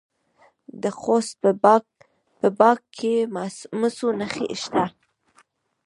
د 0.81 0.83
خوست 0.99 1.33
په 2.39 2.47
باک 2.59 2.79
کې 2.97 3.15
د 3.23 3.29
مسو 3.79 4.09
نښې 4.19 4.49
شته. 4.61 4.83